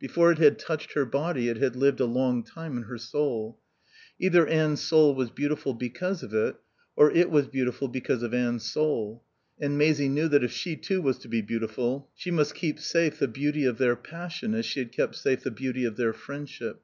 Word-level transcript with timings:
Before 0.00 0.32
it 0.32 0.38
had 0.38 0.58
touched 0.58 0.94
her 0.94 1.04
body 1.04 1.48
it 1.48 1.58
had 1.58 1.76
lived 1.76 2.00
a 2.00 2.06
long 2.06 2.42
time 2.42 2.76
in 2.76 2.82
her 2.82 2.98
soul. 2.98 3.56
Either 4.18 4.44
Anne's 4.44 4.80
soul 4.80 5.14
was 5.14 5.30
beautiful 5.30 5.74
because 5.74 6.24
of 6.24 6.34
it, 6.34 6.56
or 6.96 7.12
it 7.12 7.30
was 7.30 7.46
beautiful 7.46 7.86
because 7.86 8.24
of 8.24 8.34
Anne's 8.34 8.68
soul; 8.68 9.22
and 9.60 9.78
Maisie 9.78 10.08
knew 10.08 10.26
that 10.26 10.42
if 10.42 10.50
she 10.50 10.74
too 10.74 11.00
was 11.00 11.18
to 11.18 11.28
be 11.28 11.40
beautiful 11.40 12.10
she 12.16 12.32
must 12.32 12.56
keep 12.56 12.80
safe 12.80 13.20
the 13.20 13.28
beauty 13.28 13.64
of 13.64 13.78
their 13.78 13.94
passion 13.94 14.54
as 14.54 14.66
she 14.66 14.80
had 14.80 14.90
kept 14.90 15.14
safe 15.14 15.44
the 15.44 15.52
beauty 15.52 15.84
of 15.84 15.96
their 15.96 16.12
friendship. 16.12 16.82